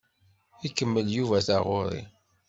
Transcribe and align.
Ikemmel 0.67 1.07
Yuba 1.15 1.37
taɣuri. 1.47 2.01